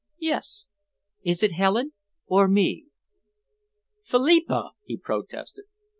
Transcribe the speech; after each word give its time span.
"Yes!" 0.17 0.65
"Is 1.21 1.43
it 1.43 1.51
Helen 1.51 1.93
or 2.25 2.47
me?" 2.47 2.87
"Philippa!" 4.03 4.71
he 4.83 4.97
protested. 4.97 5.65